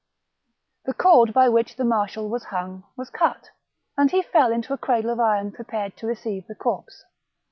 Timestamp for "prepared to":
5.51-6.07